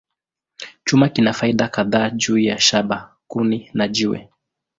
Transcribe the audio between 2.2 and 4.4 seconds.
ya shaba, kuni, na jiwe.